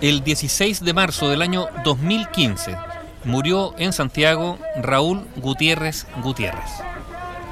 El 0.00 0.22
16 0.22 0.84
de 0.84 0.92
marzo 0.92 1.28
del 1.28 1.42
año 1.42 1.66
2015 1.84 2.76
murió 3.24 3.74
en 3.78 3.92
Santiago 3.92 4.58
Raúl 4.76 5.26
Gutiérrez 5.36 6.06
Gutiérrez. 6.22 6.70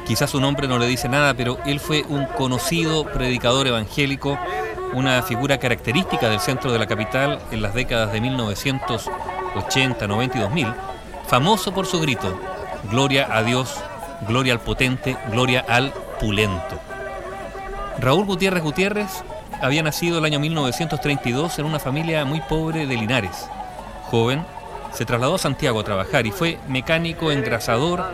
Quizás 0.06 0.30
su 0.30 0.40
nombre 0.40 0.68
no 0.68 0.78
le 0.78 0.86
dice 0.86 1.08
nada, 1.08 1.34
pero 1.34 1.58
él 1.64 1.80
fue 1.80 2.04
un 2.08 2.26
conocido 2.26 3.04
predicador 3.04 3.66
evangélico, 3.66 4.38
una 4.92 5.22
figura 5.22 5.58
característica 5.58 6.28
del 6.28 6.40
centro 6.40 6.72
de 6.72 6.78
la 6.78 6.86
capital 6.86 7.38
en 7.50 7.62
las 7.62 7.74
décadas 7.74 8.12
de 8.12 8.20
1980, 8.20 10.06
90 10.06 10.38
y 10.38 10.40
2000, 10.40 10.66
famoso 11.26 11.72
por 11.72 11.86
su 11.86 12.00
grito, 12.00 12.38
Gloria 12.90 13.28
a 13.30 13.42
Dios, 13.42 13.80
gloria 14.26 14.54
al 14.54 14.60
potente, 14.60 15.16
gloria 15.30 15.64
al 15.68 15.92
pulento. 16.18 16.80
Raúl 17.98 18.26
Gutiérrez 18.26 18.62
Gutiérrez 18.62 19.22
había 19.62 19.84
nacido 19.84 20.18
el 20.18 20.24
año 20.24 20.40
1932 20.40 21.60
en 21.60 21.66
una 21.66 21.78
familia 21.78 22.24
muy 22.24 22.40
pobre 22.40 22.84
de 22.84 22.96
Linares. 22.96 23.48
Joven, 24.10 24.44
se 24.92 25.04
trasladó 25.04 25.36
a 25.36 25.38
Santiago 25.38 25.78
a 25.78 25.84
trabajar 25.84 26.26
y 26.26 26.32
fue 26.32 26.58
mecánico 26.68 27.30
engrasador 27.30 28.04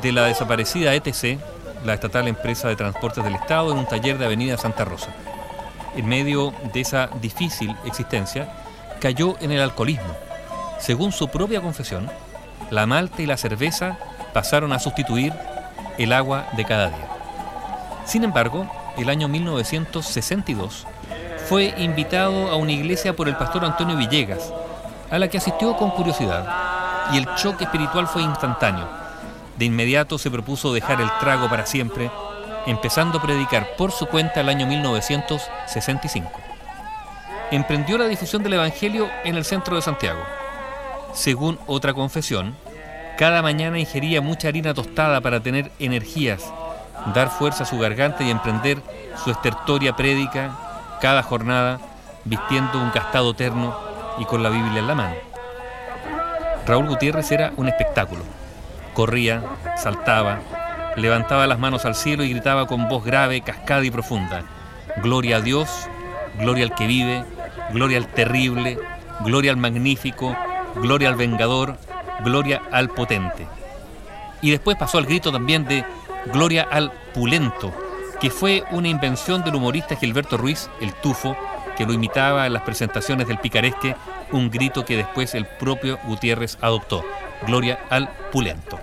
de 0.00 0.12
la 0.12 0.24
desaparecida 0.24 0.94
ETC, 0.94 1.38
la 1.84 1.92
estatal 1.92 2.26
empresa 2.28 2.68
de 2.68 2.76
transportes 2.76 3.22
del 3.22 3.34
Estado, 3.34 3.72
en 3.72 3.78
un 3.78 3.86
taller 3.86 4.16
de 4.16 4.24
Avenida 4.24 4.56
Santa 4.56 4.86
Rosa. 4.86 5.08
En 5.96 6.06
medio 6.08 6.54
de 6.72 6.80
esa 6.80 7.10
difícil 7.20 7.76
existencia, 7.84 8.48
cayó 8.98 9.36
en 9.40 9.52
el 9.52 9.60
alcoholismo. 9.60 10.16
Según 10.78 11.12
su 11.12 11.28
propia 11.28 11.60
confesión, 11.60 12.10
la 12.70 12.86
malta 12.86 13.20
y 13.20 13.26
la 13.26 13.36
cerveza 13.36 13.98
pasaron 14.32 14.72
a 14.72 14.78
sustituir 14.78 15.34
el 15.98 16.14
agua 16.14 16.46
de 16.56 16.64
cada 16.64 16.88
día. 16.88 17.08
Sin 18.06 18.24
embargo, 18.24 18.66
el 18.98 19.08
año 19.10 19.28
1962 19.28 20.86
fue 21.48 21.74
invitado 21.78 22.50
a 22.50 22.56
una 22.56 22.72
iglesia 22.72 23.14
por 23.14 23.28
el 23.28 23.36
pastor 23.36 23.64
Antonio 23.64 23.96
Villegas, 23.96 24.52
a 25.10 25.18
la 25.18 25.28
que 25.28 25.38
asistió 25.38 25.76
con 25.76 25.90
curiosidad, 25.90 27.12
y 27.12 27.18
el 27.18 27.26
choque 27.36 27.64
espiritual 27.64 28.08
fue 28.08 28.22
instantáneo. 28.22 28.88
De 29.56 29.64
inmediato 29.64 30.18
se 30.18 30.30
propuso 30.30 30.72
dejar 30.74 31.00
el 31.00 31.10
trago 31.20 31.48
para 31.48 31.66
siempre, 31.66 32.10
empezando 32.66 33.18
a 33.18 33.22
predicar 33.22 33.76
por 33.76 33.92
su 33.92 34.06
cuenta 34.06 34.40
el 34.40 34.48
año 34.48 34.66
1965. 34.66 36.30
Emprendió 37.52 37.96
la 37.96 38.08
difusión 38.08 38.42
del 38.42 38.54
Evangelio 38.54 39.08
en 39.24 39.36
el 39.36 39.44
centro 39.44 39.76
de 39.76 39.82
Santiago. 39.82 40.20
Según 41.14 41.60
otra 41.66 41.94
confesión, 41.94 42.56
cada 43.16 43.40
mañana 43.40 43.78
ingería 43.78 44.20
mucha 44.20 44.48
harina 44.48 44.74
tostada 44.74 45.20
para 45.20 45.40
tener 45.40 45.70
energías, 45.78 46.42
dar 47.14 47.30
fuerza 47.30 47.64
a 47.64 47.66
su 47.66 47.78
garganta 47.78 48.24
y 48.24 48.30
emprender 48.30 48.82
su 49.22 49.30
estertoria 49.30 49.94
prédica 49.94 50.50
cada 51.00 51.22
jornada 51.22 51.78
vistiendo 52.24 52.80
un 52.80 52.90
castado 52.90 53.34
terno 53.34 53.76
y 54.18 54.24
con 54.24 54.42
la 54.42 54.50
Biblia 54.50 54.80
en 54.80 54.86
la 54.86 54.94
mano. 54.94 55.14
Raúl 56.66 56.88
Gutiérrez 56.88 57.30
era 57.30 57.52
un 57.56 57.68
espectáculo. 57.68 58.22
Corría, 58.94 59.42
saltaba, 59.76 60.40
levantaba 60.96 61.46
las 61.46 61.58
manos 61.58 61.84
al 61.84 61.94
cielo 61.94 62.24
y 62.24 62.30
gritaba 62.30 62.66
con 62.66 62.88
voz 62.88 63.04
grave, 63.04 63.40
cascada 63.42 63.84
y 63.84 63.90
profunda. 63.90 64.42
Gloria 65.02 65.36
a 65.36 65.40
Dios, 65.40 65.68
gloria 66.38 66.64
al 66.64 66.74
que 66.74 66.86
vive, 66.86 67.24
gloria 67.72 67.98
al 67.98 68.08
terrible, 68.08 68.78
gloria 69.20 69.52
al 69.52 69.58
magnífico, 69.58 70.34
gloria 70.76 71.08
al 71.08 71.16
vengador, 71.16 71.76
gloria 72.24 72.62
al 72.72 72.88
potente. 72.88 73.46
Y 74.42 74.50
después 74.50 74.76
pasó 74.76 74.98
al 74.98 75.06
grito 75.06 75.30
también 75.30 75.64
de 75.66 75.84
gloria 76.32 76.66
al 76.70 76.92
pulento, 77.14 77.72
que 78.20 78.30
fue 78.30 78.64
una 78.70 78.88
invención 78.88 79.44
del 79.44 79.54
humorista 79.54 79.96
Gilberto 79.96 80.36
Ruiz, 80.36 80.70
el 80.80 80.92
tufo, 80.94 81.36
que 81.76 81.86
lo 81.86 81.92
imitaba 81.92 82.46
en 82.46 82.52
las 82.52 82.62
presentaciones 82.62 83.28
del 83.28 83.38
picaresque, 83.38 83.94
un 84.32 84.50
grito 84.50 84.84
que 84.84 84.96
después 84.96 85.34
el 85.34 85.46
propio 85.46 85.98
Gutiérrez 86.04 86.58
adoptó, 86.60 87.04
gloria 87.46 87.78
al 87.90 88.08
pulento. 88.32 88.78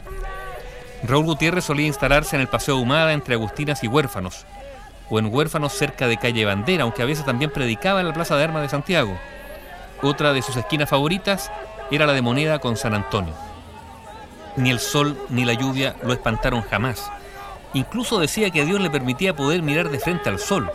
Raúl 1.04 1.26
Gutiérrez 1.26 1.66
solía 1.66 1.88
instalarse 1.88 2.36
en 2.36 2.42
el 2.42 2.48
Paseo 2.48 2.78
Humada 2.78 3.14
entre 3.14 3.34
Agustinas 3.34 3.84
y 3.84 3.88
Huérfanos, 3.88 4.46
o 5.10 5.20
en 5.20 5.34
Huérfanos 5.34 5.74
cerca 5.74 6.08
de 6.08 6.18
Calle 6.18 6.46
Bandera, 6.46 6.84
aunque 6.84 7.02
a 7.02 7.06
veces 7.06 7.26
también 7.26 7.52
predicaba 7.52 8.00
en 8.00 8.08
la 8.08 8.14
Plaza 8.14 8.38
de 8.38 8.44
Armas 8.44 8.62
de 8.62 8.70
Santiago. 8.70 9.18
Otra 10.02 10.34
de 10.34 10.42
sus 10.42 10.56
esquinas 10.56 10.90
favoritas 10.90 11.52
era 11.92 12.06
la 12.06 12.14
de 12.14 12.22
Moneda 12.22 12.60
con 12.60 12.78
San 12.78 12.94
Antonio. 12.94 13.34
Ni 14.56 14.70
el 14.70 14.80
sol 14.80 15.18
ni 15.30 15.46
la 15.46 15.54
lluvia 15.54 15.96
lo 16.04 16.14
espantaron 16.14 16.62
jamás. 16.62 17.12
Incluso 17.74 18.20
decía 18.20 18.52
que 18.52 18.66
Dios 18.66 18.80
le 18.80 18.90
permitía 18.90 19.36
poder 19.36 19.62
mirar 19.62 19.90
de 19.90 20.00
frente 20.00 20.30
al 20.30 20.40
sol 20.40 20.70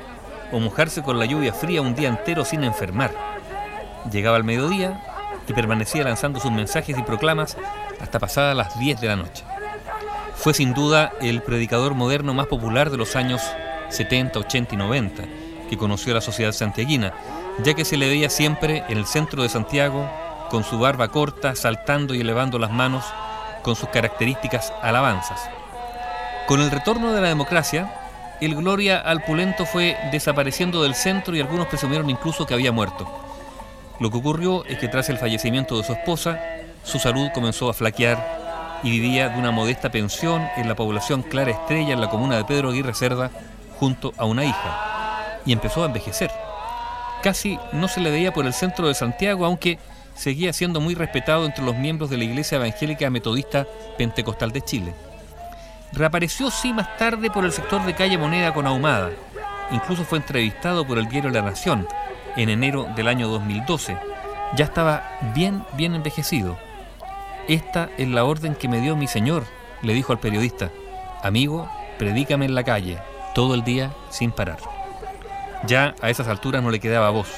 o 0.50 0.58
mojarse 0.58 1.02
con 1.02 1.18
la 1.18 1.26
lluvia 1.26 1.52
fría 1.52 1.82
un 1.82 1.94
día 1.94 2.08
entero 2.08 2.44
sin 2.44 2.64
enfermar. 2.64 3.12
Llegaba 4.10 4.36
al 4.36 4.44
mediodía 4.44 5.00
y 5.46 5.52
permanecía 5.52 6.04
lanzando 6.04 6.40
sus 6.40 6.50
mensajes 6.50 6.98
y 6.98 7.02
proclamas 7.02 7.56
hasta 8.00 8.18
pasadas 8.18 8.56
las 8.56 8.78
10 8.78 9.00
de 9.00 9.06
la 9.06 9.16
noche. 9.16 9.44
Fue 10.34 10.54
sin 10.54 10.74
duda 10.74 11.12
el 11.20 11.42
predicador 11.42 11.94
moderno 11.94 12.34
más 12.34 12.46
popular 12.46 12.90
de 12.90 12.96
los 12.96 13.16
años 13.16 13.42
70, 13.90 14.38
80 14.38 14.74
y 14.74 14.78
90 14.78 15.22
que 15.68 15.76
conoció 15.76 16.14
la 16.14 16.20
sociedad 16.20 16.52
santiaguina, 16.52 17.12
ya 17.62 17.74
que 17.74 17.84
se 17.84 17.96
le 17.96 18.08
veía 18.08 18.30
siempre 18.30 18.84
en 18.88 18.98
el 18.98 19.06
centro 19.06 19.42
de 19.42 19.48
Santiago 19.48 20.08
con 20.50 20.64
su 20.64 20.78
barba 20.78 21.08
corta, 21.08 21.54
saltando 21.54 22.14
y 22.14 22.20
elevando 22.20 22.58
las 22.58 22.70
manos 22.70 23.04
con 23.62 23.76
sus 23.76 23.88
características 23.90 24.72
alabanzas. 24.82 25.40
Con 26.48 26.62
el 26.62 26.70
retorno 26.70 27.12
de 27.12 27.20
la 27.20 27.28
democracia, 27.28 27.92
el 28.40 28.54
Gloria 28.54 29.00
al 29.00 29.22
Pulento 29.22 29.66
fue 29.66 29.98
desapareciendo 30.10 30.82
del 30.82 30.94
centro 30.94 31.36
y 31.36 31.40
algunos 31.40 31.66
presumieron 31.66 32.08
incluso 32.08 32.46
que 32.46 32.54
había 32.54 32.72
muerto. 32.72 33.06
Lo 34.00 34.10
que 34.10 34.16
ocurrió 34.16 34.64
es 34.64 34.78
que 34.78 34.88
tras 34.88 35.10
el 35.10 35.18
fallecimiento 35.18 35.76
de 35.76 35.84
su 35.84 35.92
esposa, 35.92 36.40
su 36.84 36.98
salud 36.98 37.28
comenzó 37.34 37.68
a 37.68 37.74
flaquear 37.74 38.80
y 38.82 38.90
vivía 38.90 39.28
de 39.28 39.38
una 39.38 39.50
modesta 39.50 39.90
pensión 39.90 40.48
en 40.56 40.70
la 40.70 40.74
población 40.74 41.20
Clara 41.20 41.50
Estrella 41.50 41.92
en 41.92 42.00
la 42.00 42.08
comuna 42.08 42.38
de 42.38 42.46
Pedro 42.46 42.70
Aguirre 42.70 42.94
Cerda 42.94 43.30
junto 43.78 44.14
a 44.16 44.24
una 44.24 44.46
hija 44.46 45.40
y 45.44 45.52
empezó 45.52 45.82
a 45.82 45.86
envejecer. 45.88 46.30
Casi 47.22 47.58
no 47.72 47.88
se 47.88 48.00
le 48.00 48.10
veía 48.10 48.32
por 48.32 48.46
el 48.46 48.54
centro 48.54 48.88
de 48.88 48.94
Santiago, 48.94 49.44
aunque 49.44 49.78
seguía 50.14 50.54
siendo 50.54 50.80
muy 50.80 50.94
respetado 50.94 51.44
entre 51.44 51.62
los 51.66 51.76
miembros 51.76 52.08
de 52.08 52.16
la 52.16 52.24
Iglesia 52.24 52.56
Evangélica 52.56 53.10
Metodista 53.10 53.66
Pentecostal 53.98 54.50
de 54.50 54.62
Chile. 54.62 55.07
Reapareció 55.92 56.50
sí 56.50 56.72
más 56.72 56.96
tarde 56.96 57.30
por 57.30 57.44
el 57.44 57.52
sector 57.52 57.84
de 57.84 57.94
calle 57.94 58.18
Moneda 58.18 58.52
con 58.52 58.66
Ahumada. 58.66 59.10
Incluso 59.70 60.04
fue 60.04 60.18
entrevistado 60.18 60.86
por 60.86 60.98
el 60.98 61.08
diario 61.08 61.30
La 61.30 61.42
Nación 61.42 61.86
en 62.36 62.50
enero 62.50 62.86
del 62.94 63.08
año 63.08 63.28
2012. 63.28 63.96
Ya 64.56 64.64
estaba 64.64 65.02
bien, 65.34 65.64
bien 65.74 65.94
envejecido. 65.94 66.58
Esta 67.48 67.88
es 67.96 68.08
la 68.08 68.24
orden 68.24 68.54
que 68.54 68.68
me 68.68 68.80
dio 68.80 68.96
mi 68.96 69.08
señor, 69.08 69.44
le 69.82 69.94
dijo 69.94 70.12
al 70.12 70.20
periodista. 70.20 70.70
Amigo, 71.22 71.70
predícame 71.98 72.44
en 72.44 72.54
la 72.54 72.64
calle, 72.64 72.98
todo 73.34 73.54
el 73.54 73.64
día 73.64 73.90
sin 74.10 74.30
parar. 74.30 74.58
Ya 75.66 75.94
a 76.00 76.10
esas 76.10 76.28
alturas 76.28 76.62
no 76.62 76.70
le 76.70 76.80
quedaba 76.80 77.10
voz, 77.10 77.28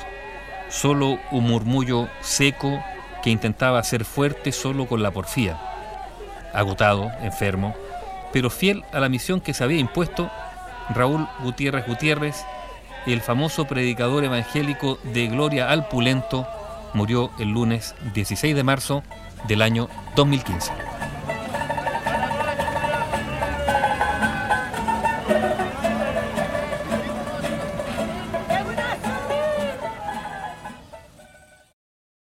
solo 0.69 1.19
un 1.31 1.45
murmullo 1.45 2.09
seco 2.21 2.83
que 3.23 3.31
intentaba 3.31 3.83
ser 3.83 4.05
fuerte 4.05 4.53
solo 4.53 4.87
con 4.87 5.03
la 5.03 5.11
porfía. 5.11 5.59
Agotado, 6.53 7.11
enfermo, 7.23 7.75
pero 8.33 8.51
fiel 8.51 8.85
a 8.93 9.01
la 9.01 9.09
misión 9.09 9.41
que 9.41 9.55
se 9.55 9.65
había 9.65 9.79
impuesto, 9.79 10.31
Raúl 10.91 11.27
Gutiérrez 11.43 11.87
Gutiérrez, 11.87 12.45
el 13.07 13.21
famoso 13.21 13.67
predicador 13.67 14.25
evangélico 14.25 14.99
de 15.05 15.29
Gloria 15.29 15.71
al 15.71 15.89
Pulento, 15.89 16.47
murió 16.93 17.31
el 17.39 17.51
lunes 17.51 17.95
16 18.15 18.55
de 18.55 18.63
marzo 18.63 19.03
del 19.47 19.63
año 19.63 19.89
2015. 20.17 20.90